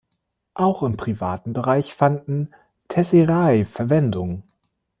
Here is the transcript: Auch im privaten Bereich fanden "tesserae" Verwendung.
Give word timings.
Auch 0.55 0.81
im 0.81 0.97
privaten 0.97 1.53
Bereich 1.53 1.93
fanden 1.93 2.49
"tesserae" 2.87 3.65
Verwendung. 3.65 4.41